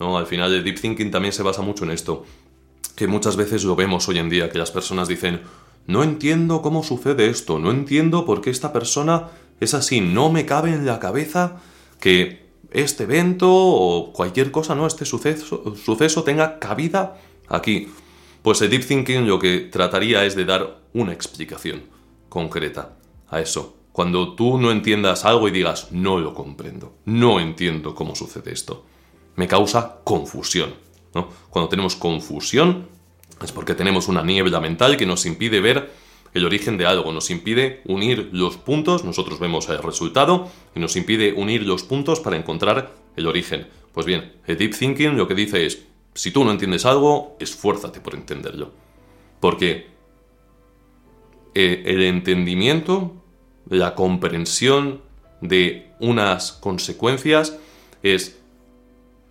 [0.00, 0.18] ¿no?
[0.18, 2.24] Al final el deep thinking también se basa mucho en esto
[2.96, 5.40] que muchas veces lo vemos hoy en día, que las personas dicen,
[5.86, 9.28] no entiendo cómo sucede esto, no entiendo por qué esta persona
[9.60, 11.60] es así, no me cabe en la cabeza
[12.00, 17.18] que este evento o cualquier cosa, no, este suceso, suceso tenga cabida
[17.48, 17.88] aquí.
[18.42, 21.82] Pues el deep thinking lo que trataría es de dar una explicación
[22.28, 22.96] concreta
[23.28, 23.76] a eso.
[23.92, 28.84] Cuando tú no entiendas algo y digas, no lo comprendo, no entiendo cómo sucede esto,
[29.36, 30.74] me causa confusión.
[31.50, 32.88] Cuando tenemos confusión
[33.40, 35.90] es porque tenemos una niebla mental que nos impide ver
[36.34, 40.96] el origen de algo, nos impide unir los puntos, nosotros vemos el resultado y nos
[40.96, 43.66] impide unir los puntos para encontrar el origen.
[43.92, 48.00] Pues bien, el deep thinking lo que dice es, si tú no entiendes algo, esfuérzate
[48.00, 48.72] por entenderlo.
[49.40, 49.88] Porque
[51.54, 53.22] eh, el entendimiento,
[53.68, 55.02] la comprensión
[55.42, 57.58] de unas consecuencias
[58.02, 58.40] es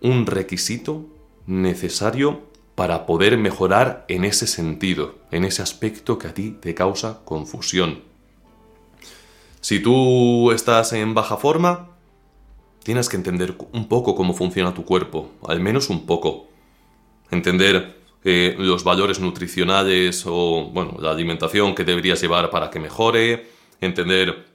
[0.00, 1.06] un requisito
[1.46, 7.20] necesario para poder mejorar en ese sentido, en ese aspecto que a ti te causa
[7.24, 8.00] confusión.
[9.60, 11.90] Si tú estás en baja forma,
[12.82, 16.48] tienes que entender un poco cómo funciona tu cuerpo, al menos un poco.
[17.30, 23.46] Entender eh, los valores nutricionales o, bueno, la alimentación que deberías llevar para que mejore,
[23.80, 24.51] entender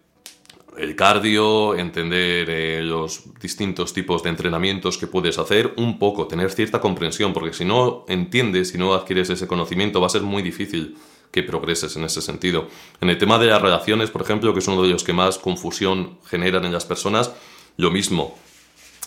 [0.77, 6.51] el cardio, entender eh, los distintos tipos de entrenamientos que puedes hacer, un poco, tener
[6.51, 10.41] cierta comprensión, porque si no entiendes, si no adquieres ese conocimiento, va a ser muy
[10.41, 10.97] difícil
[11.31, 12.67] que progreses en ese sentido.
[13.01, 15.37] En el tema de las relaciones, por ejemplo, que es uno de los que más
[15.37, 17.33] confusión generan en las personas,
[17.75, 18.37] lo mismo,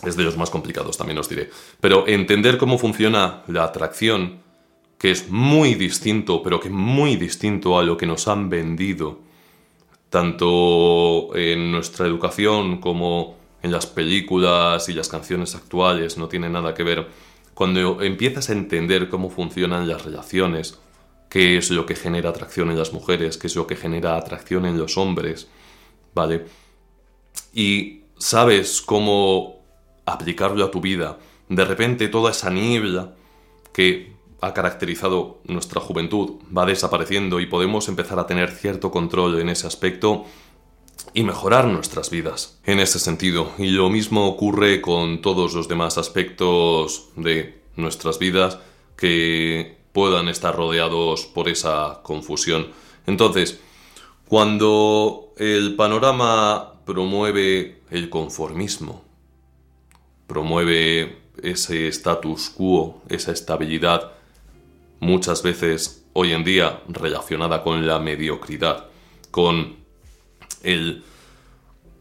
[0.05, 1.51] es de los más complicados, también os diré.
[1.81, 4.41] Pero entender cómo funciona la atracción,
[4.99, 9.30] que es muy distinto, pero que muy distinto a lo que nos han vendido
[10.11, 16.75] tanto en nuestra educación como en las películas y las canciones actuales, no tiene nada
[16.75, 17.09] que ver.
[17.55, 20.79] Cuando empiezas a entender cómo funcionan las relaciones,
[21.29, 24.67] qué es lo que genera atracción en las mujeres, qué es lo que genera atracción
[24.67, 25.49] en los hombres,
[26.15, 26.47] ¿vale?
[27.55, 29.61] Y sabes cómo
[30.07, 31.19] aplicarlo a tu vida,
[31.49, 33.15] de repente toda esa niebla
[33.73, 39.49] que ha caracterizado nuestra juventud va desapareciendo y podemos empezar a tener cierto control en
[39.49, 40.25] ese aspecto
[41.13, 43.51] y mejorar nuestras vidas en ese sentido.
[43.59, 48.59] Y lo mismo ocurre con todos los demás aspectos de nuestras vidas
[48.97, 52.69] que puedan estar rodeados por esa confusión.
[53.07, 53.61] Entonces,
[54.29, 59.03] cuando el panorama promueve el conformismo,
[60.27, 64.13] promueve ese status quo, esa estabilidad,
[65.01, 68.87] muchas veces hoy en día relacionada con la mediocridad,
[69.31, 69.77] con
[70.63, 71.03] el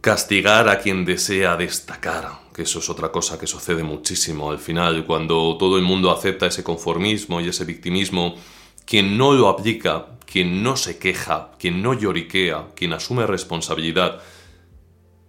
[0.01, 4.51] castigar a quien desea destacar, que eso es otra cosa que sucede muchísimo.
[4.51, 8.35] Al final, cuando todo el mundo acepta ese conformismo y ese victimismo,
[8.85, 14.21] quien no lo aplica, quien no se queja, quien no lloriquea, quien asume responsabilidad,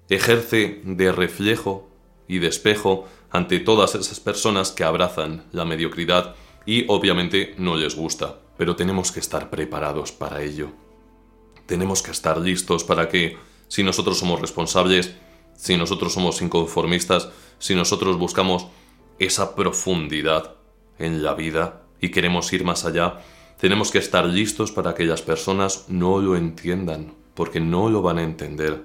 [0.08, 1.88] ejerce de reflejo
[2.28, 6.34] y de espejo ante todas esas personas que abrazan la mediocridad
[6.66, 10.68] y obviamente no les gusta, pero tenemos que estar preparados para ello.
[11.66, 15.14] Tenemos que estar listos para que, si nosotros somos responsables,
[15.56, 18.66] si nosotros somos inconformistas, si nosotros buscamos
[19.18, 20.56] esa profundidad
[20.98, 23.20] en la vida y queremos ir más allá,
[23.60, 28.18] tenemos que estar listos para que las personas no lo entiendan, porque no lo van
[28.18, 28.84] a entender.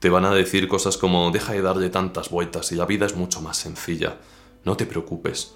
[0.00, 3.14] Te van a decir cosas como deja de darle tantas vueltas y la vida es
[3.14, 4.18] mucho más sencilla.
[4.64, 5.54] No te preocupes,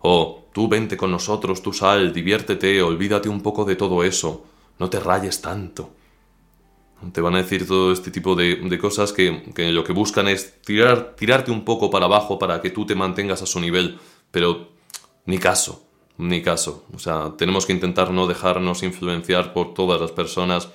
[0.00, 4.44] o tú vente con nosotros, tú sal, diviértete, olvídate un poco de todo eso,
[4.78, 5.90] no te rayes tanto.
[7.12, 11.16] Te van a decir todo este tipo de, cosas que, lo que buscan es tirar,
[11.16, 13.98] tirarte un poco para abajo para que tú te mantengas a su nivel,
[14.30, 14.68] pero
[15.26, 15.84] ni caso,
[16.18, 16.84] ni caso.
[16.94, 20.68] O sea, tenemos que intentar no dejarnos influenciar por todas las personas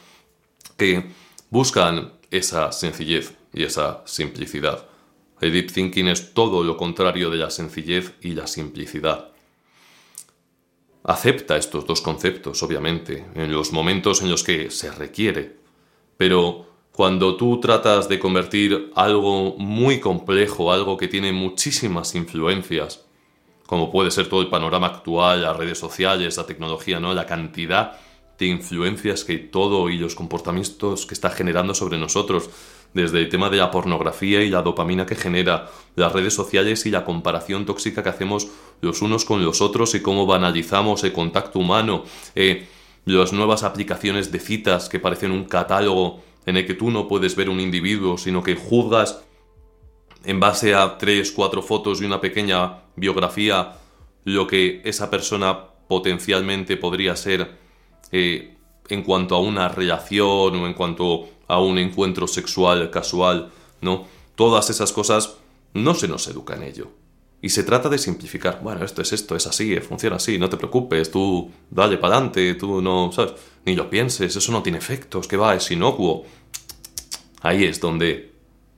[0.75, 1.11] que
[1.49, 4.86] buscan esa sencillez y esa simplicidad.
[5.39, 9.29] El deep thinking es todo lo contrario de la sencillez y la simplicidad.
[11.03, 15.55] Acepta estos dos conceptos, obviamente, en los momentos en los que se requiere,
[16.17, 23.05] pero cuando tú tratas de convertir algo muy complejo, algo que tiene muchísimas influencias,
[23.67, 27.13] como puede ser todo el panorama actual, las redes sociales, la tecnología, ¿no?
[27.13, 27.99] La cantidad
[28.39, 32.49] de influencias que todo y los comportamientos que está generando sobre nosotros,
[32.97, 36.89] desde el tema de la pornografía y la dopamina que genera, las redes sociales y
[36.89, 38.47] la comparación tóxica que hacemos
[38.81, 42.67] los unos con los otros y cómo banalizamos el contacto humano, eh,
[43.05, 47.35] las nuevas aplicaciones de citas que parecen un catálogo en el que tú no puedes
[47.35, 49.21] ver un individuo, sino que juzgas
[50.25, 53.73] en base a tres, cuatro fotos y una pequeña biografía
[54.23, 55.57] lo que esa persona
[55.87, 57.57] potencialmente podría ser
[58.11, 58.55] eh,
[58.89, 64.07] en cuanto a una relación o en cuanto a un encuentro sexual casual, ¿no?
[64.35, 65.35] Todas esas cosas
[65.73, 66.89] no se nos educa en ello.
[67.41, 68.61] Y se trata de simplificar.
[68.63, 72.55] Bueno, esto es esto, es así, funciona así, no te preocupes, tú dale para adelante,
[72.55, 73.33] tú no, ¿sabes?
[73.65, 76.25] Ni lo pienses, eso no tiene efectos, que va, es inocuo.
[77.41, 78.33] Ahí es donde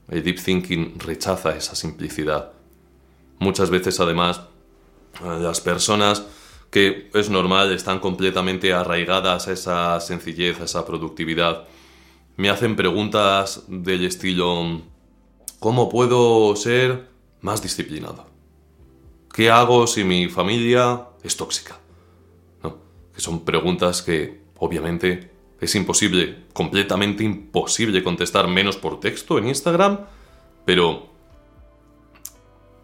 [0.10, 2.52] el deep thinking rechaza esa simplicidad.
[3.40, 4.42] Muchas veces, además,
[5.22, 6.26] las personas
[6.70, 11.68] que es normal, están completamente arraigadas a esa sencillez, a esa productividad,
[12.40, 14.82] me hacen preguntas del estilo,
[15.60, 17.10] ¿cómo puedo ser
[17.42, 18.28] más disciplinado?
[19.34, 21.82] ¿Qué hago si mi familia es tóxica?
[22.64, 22.78] ¿No?
[23.14, 30.06] Que son preguntas que obviamente es imposible, completamente imposible contestar menos por texto en Instagram,
[30.64, 31.10] pero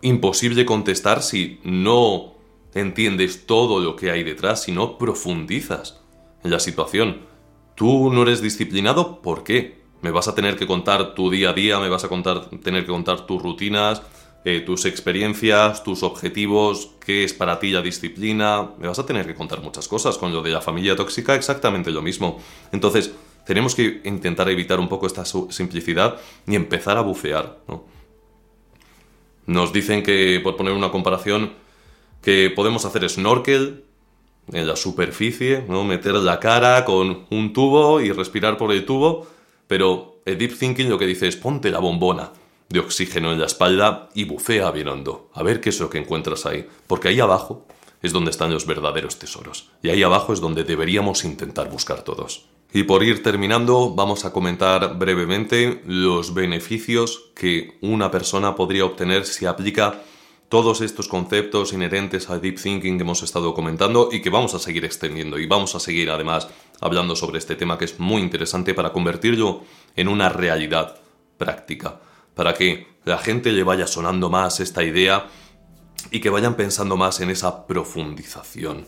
[0.02, 2.34] imposible contestar si no
[2.74, 6.02] entiendes todo lo que hay detrás, si no profundizas
[6.44, 7.35] en la situación.
[7.76, 9.84] Tú no eres disciplinado, ¿por qué?
[10.02, 12.86] Me vas a tener que contar tu día a día, me vas a contar, tener
[12.86, 14.02] que contar tus rutinas,
[14.46, 18.70] eh, tus experiencias, tus objetivos, qué es para ti la disciplina.
[18.78, 20.18] Me vas a tener que contar muchas cosas.
[20.18, 22.40] Con lo de la familia tóxica, exactamente lo mismo.
[22.72, 23.12] Entonces,
[23.46, 26.18] tenemos que intentar evitar un poco esta simplicidad
[26.48, 27.58] y empezar a bucear.
[27.68, 27.86] ¿no?
[29.48, 31.54] Nos dicen que, por poner una comparación,
[32.22, 33.84] que podemos hacer snorkel
[34.52, 35.84] en la superficie, ¿no?
[35.84, 39.28] meter la cara con un tubo y respirar por el tubo,
[39.68, 42.32] pero el deep thinking lo que dice es ponte la bombona
[42.70, 45.98] de oxígeno en la espalda y bucea bien hondo, a ver qué es lo que
[45.98, 47.66] encuentras ahí, porque ahí abajo
[48.02, 52.46] es donde están los verdaderos tesoros, y ahí abajo es donde deberíamos intentar buscar todos.
[52.74, 59.26] Y por ir terminando, vamos a comentar brevemente los beneficios que una persona podría obtener
[59.26, 60.02] si aplica
[60.50, 64.60] todos estos conceptos inherentes al deep thinking que hemos estado comentando y que vamos a
[64.60, 66.48] seguir extendiendo y vamos a seguir además
[66.82, 69.64] hablando sobre este tema que es muy interesante para convertirlo
[69.96, 71.00] en una realidad
[71.38, 72.00] práctica,
[72.36, 75.28] para que la gente le vaya sonando más esta idea
[76.12, 78.88] y que vayan pensando más en esa profundización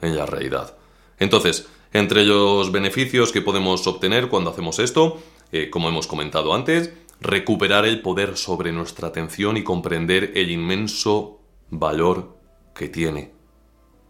[0.00, 0.76] en la realidad.
[1.18, 5.22] Entonces, entre los beneficios que podemos obtener cuando hacemos esto,
[5.52, 6.92] eh, como hemos comentado antes,
[7.24, 12.38] recuperar el poder sobre nuestra atención y comprender el inmenso valor
[12.74, 13.32] que tiene.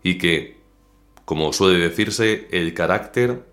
[0.02, 0.58] Y que,
[1.24, 3.46] como suele decirse, el carácter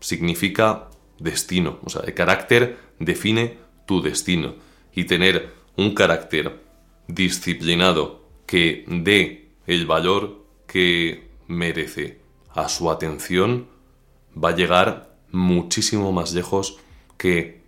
[0.00, 0.90] significa
[1.20, 1.78] destino.
[1.84, 4.56] O sea, el carácter define tu destino.
[4.92, 6.60] Y tener un carácter
[7.06, 13.68] disciplinado que dé el valor que merece a su atención
[14.36, 16.78] va a llegar muchísimo más lejos
[17.16, 17.61] que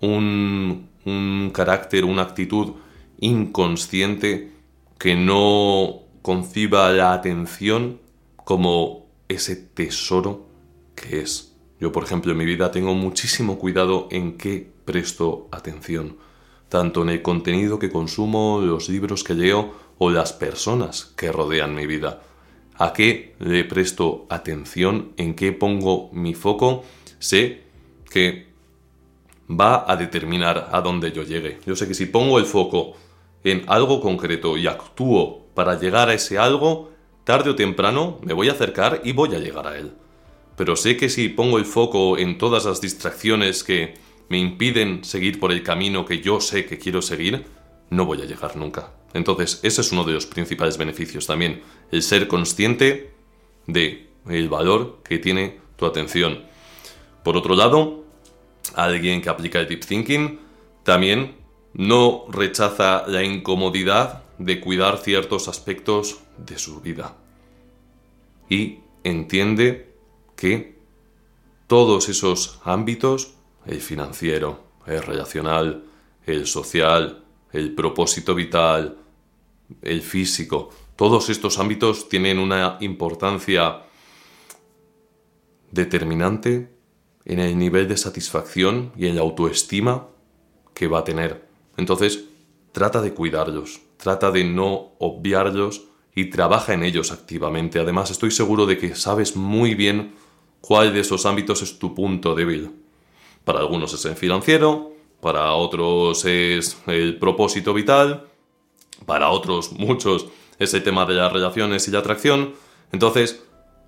[0.00, 2.74] un, un carácter, una actitud
[3.20, 4.52] inconsciente
[4.98, 8.00] que no conciba la atención
[8.36, 10.46] como ese tesoro
[10.94, 11.56] que es.
[11.78, 16.16] Yo, por ejemplo, en mi vida tengo muchísimo cuidado en qué presto atención,
[16.68, 21.74] tanto en el contenido que consumo, los libros que leo o las personas que rodean
[21.74, 22.22] mi vida.
[22.76, 25.12] ¿A qué le presto atención?
[25.16, 26.82] ¿En qué pongo mi foco?
[27.18, 27.62] Sé
[28.10, 28.49] que
[29.50, 31.58] va a determinar a dónde yo llegue.
[31.66, 32.94] Yo sé que si pongo el foco
[33.42, 36.92] en algo concreto y actúo para llegar a ese algo,
[37.24, 39.92] tarde o temprano me voy a acercar y voy a llegar a él.
[40.56, 43.94] Pero sé que si pongo el foco en todas las distracciones que
[44.28, 47.46] me impiden seguir por el camino que yo sé que quiero seguir,
[47.88, 48.92] no voy a llegar nunca.
[49.12, 53.10] Entonces, ese es uno de los principales beneficios también, el ser consciente
[53.66, 56.44] de el valor que tiene tu atención.
[57.24, 57.99] Por otro lado,
[58.74, 60.38] alguien que aplica el deep thinking
[60.82, 61.36] también
[61.72, 67.16] no rechaza la incomodidad de cuidar ciertos aspectos de su vida.
[68.48, 69.94] Y entiende
[70.36, 70.78] que
[71.66, 73.34] todos esos ámbitos,
[73.66, 75.84] el financiero, el relacional,
[76.26, 78.96] el social, el propósito vital,
[79.82, 83.82] el físico, todos estos ámbitos tienen una importancia
[85.70, 86.79] determinante
[87.24, 90.08] en el nivel de satisfacción y en la autoestima
[90.74, 91.46] que va a tener.
[91.76, 92.24] Entonces,
[92.72, 97.78] trata de cuidarlos, trata de no obviarlos y trabaja en ellos activamente.
[97.78, 100.14] Además, estoy seguro de que sabes muy bien
[100.60, 102.70] cuál de esos ámbitos es tu punto débil.
[103.44, 108.26] Para algunos es el financiero, para otros es el propósito vital,
[109.06, 110.26] para otros, muchos,
[110.58, 112.54] es el tema de las relaciones y la atracción.
[112.92, 113.42] Entonces,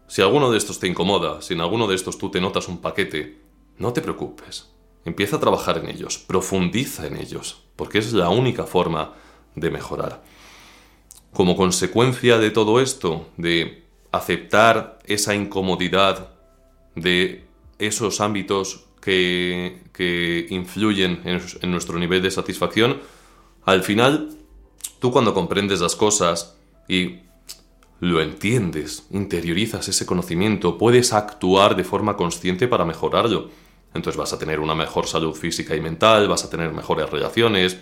[0.06, 2.78] si alguno de estos te incomoda, si en alguno de estos tú te notas un
[2.78, 3.38] paquete,
[3.78, 4.68] no te preocupes.
[5.04, 9.14] Empieza a trabajar en ellos, profundiza en ellos, porque es la única forma
[9.54, 10.22] de mejorar.
[11.32, 16.34] Como consecuencia de todo esto, de aceptar esa incomodidad
[16.94, 17.44] de
[17.78, 23.00] esos ámbitos que, que influyen en, en nuestro nivel de satisfacción,
[23.64, 24.36] al final,
[24.98, 26.56] tú cuando comprendes las cosas
[26.88, 27.20] y
[28.02, 33.50] lo entiendes, interiorizas ese conocimiento, puedes actuar de forma consciente para mejorarlo.
[33.94, 37.78] Entonces vas a tener una mejor salud física y mental, vas a tener mejores relaciones,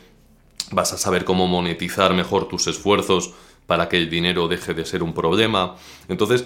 [0.73, 3.33] vas a saber cómo monetizar mejor tus esfuerzos
[3.65, 5.77] para que el dinero deje de ser un problema.
[6.07, 6.45] Entonces,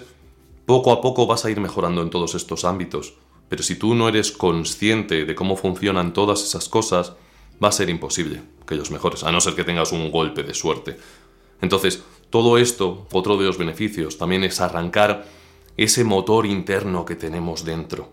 [0.65, 3.15] poco a poco vas a ir mejorando en todos estos ámbitos.
[3.49, 7.11] Pero si tú no eres consciente de cómo funcionan todas esas cosas,
[7.61, 10.53] va a ser imposible que los mejores, a no ser que tengas un golpe de
[10.53, 10.97] suerte.
[11.61, 12.03] Entonces,
[12.35, 15.25] todo esto, otro de los beneficios, también es arrancar
[15.77, 18.09] ese motor interno que tenemos dentro.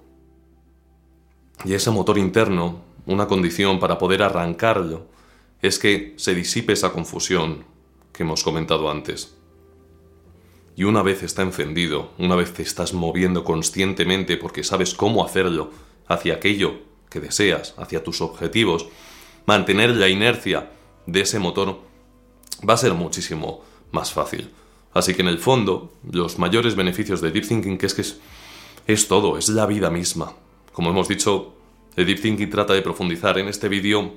[1.65, 5.07] Y ese motor interno, una condición para poder arrancarlo,
[5.61, 7.65] es que se disipe esa confusión
[8.13, 9.35] que hemos comentado antes.
[10.77, 15.73] Y una vez está encendido, una vez te estás moviendo conscientemente porque sabes cómo hacerlo
[16.07, 16.75] hacia aquello
[17.11, 18.87] que deseas, hacia tus objetivos,
[19.47, 20.71] mantener la inercia
[21.07, 21.81] de ese motor
[22.65, 24.51] va a ser muchísimo más fácil.
[24.93, 28.21] Así que en el fondo, los mayores beneficios de Deep Thinking que es que es
[28.87, 30.33] es todo, es la vida misma.
[30.73, 31.55] Como hemos dicho,
[31.97, 34.15] el Deep Thinking trata de profundizar en este vídeo,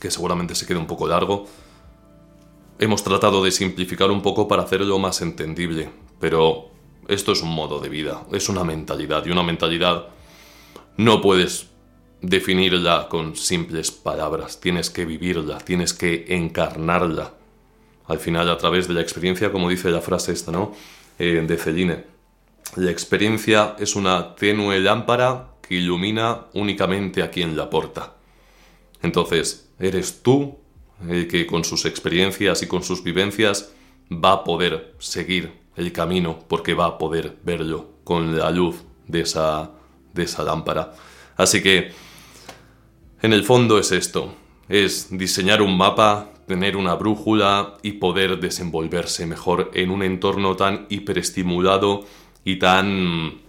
[0.00, 1.46] que seguramente se quede un poco largo.
[2.78, 6.70] Hemos tratado de simplificar un poco para hacerlo más entendible, pero
[7.06, 10.08] esto es un modo de vida, es una mentalidad, y una mentalidad
[10.96, 11.68] no puedes
[12.20, 17.34] definirla con simples palabras, tienes que vivirla, tienes que encarnarla.
[18.06, 20.72] Al final, a través de la experiencia, como dice la frase esta, ¿no?
[21.18, 22.04] Eh, de Celine,
[22.76, 28.14] la experiencia es una tenue lámpara que ilumina únicamente a quien la porta.
[29.02, 30.58] Entonces, eres tú
[31.08, 33.72] el que con sus experiencias y con sus vivencias
[34.10, 39.20] va a poder seguir el camino porque va a poder verlo con la luz de
[39.20, 39.70] esa,
[40.12, 40.94] de esa lámpara.
[41.36, 41.92] Así que,
[43.22, 44.34] en el fondo es esto,
[44.68, 50.86] es diseñar un mapa, tener una brújula y poder desenvolverse mejor en un entorno tan
[50.88, 52.04] hiperestimulado
[52.44, 53.40] y tan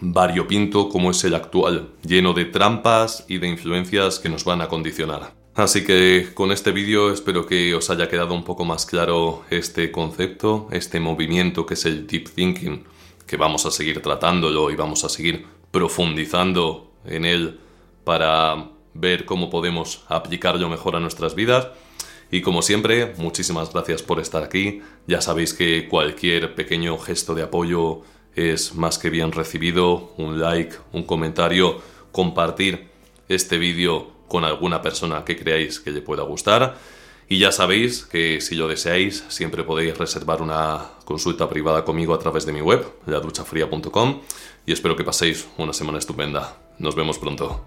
[0.00, 4.68] variopinto como es el actual, lleno de trampas y de influencias que nos van a
[4.68, 5.32] condicionar.
[5.54, 9.92] Así que con este vídeo espero que os haya quedado un poco más claro este
[9.92, 12.84] concepto, este movimiento que es el deep thinking,
[13.24, 17.60] que vamos a seguir tratándolo y vamos a seguir profundizando en él
[18.02, 21.68] para ver cómo podemos aplicarlo mejor a nuestras vidas.
[22.34, 24.82] Y como siempre, muchísimas gracias por estar aquí.
[25.06, 28.00] Ya sabéis que cualquier pequeño gesto de apoyo
[28.34, 31.80] es más que bien recibido, un like, un comentario,
[32.10, 32.88] compartir
[33.28, 36.76] este vídeo con alguna persona que creáis que le pueda gustar.
[37.28, 42.18] Y ya sabéis que si lo deseáis, siempre podéis reservar una consulta privada conmigo a
[42.18, 44.22] través de mi web, laduchafría.com,
[44.66, 46.56] y espero que paséis una semana estupenda.
[46.80, 47.64] Nos vemos pronto.